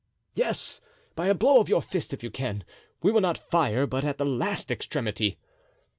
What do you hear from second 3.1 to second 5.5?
will not fire but at the last extremity."